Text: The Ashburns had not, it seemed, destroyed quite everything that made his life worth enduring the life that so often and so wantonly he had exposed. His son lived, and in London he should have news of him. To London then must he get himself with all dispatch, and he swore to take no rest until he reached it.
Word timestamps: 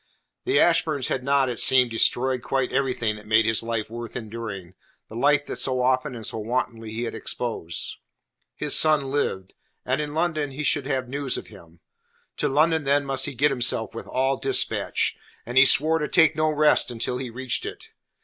The 0.45 0.57
Ashburns 0.59 1.09
had 1.09 1.23
not, 1.23 1.47
it 1.47 1.59
seemed, 1.59 1.91
destroyed 1.91 2.41
quite 2.41 2.73
everything 2.73 3.17
that 3.17 3.27
made 3.27 3.45
his 3.45 3.61
life 3.61 3.87
worth 3.87 4.15
enduring 4.15 4.73
the 5.09 5.15
life 5.15 5.45
that 5.45 5.57
so 5.57 5.79
often 5.79 6.15
and 6.15 6.25
so 6.25 6.39
wantonly 6.39 6.89
he 6.91 7.03
had 7.03 7.13
exposed. 7.13 7.97
His 8.55 8.75
son 8.75 9.11
lived, 9.11 9.53
and 9.85 10.01
in 10.01 10.15
London 10.15 10.49
he 10.49 10.63
should 10.63 10.87
have 10.87 11.07
news 11.07 11.37
of 11.37 11.49
him. 11.49 11.81
To 12.37 12.47
London 12.47 12.83
then 12.83 13.05
must 13.05 13.27
he 13.27 13.35
get 13.35 13.51
himself 13.51 13.93
with 13.93 14.07
all 14.07 14.37
dispatch, 14.37 15.17
and 15.45 15.55
he 15.55 15.65
swore 15.65 15.99
to 15.99 16.07
take 16.07 16.35
no 16.35 16.49
rest 16.49 16.89
until 16.89 17.19
he 17.19 17.29
reached 17.29 17.67
it. 17.67 17.89